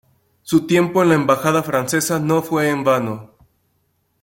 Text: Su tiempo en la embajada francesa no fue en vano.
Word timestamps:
Su 0.41 0.65
tiempo 0.65 1.03
en 1.03 1.09
la 1.09 1.13
embajada 1.13 1.61
francesa 1.61 2.19
no 2.19 2.41
fue 2.41 2.69
en 2.69 2.83
vano. 2.83 3.35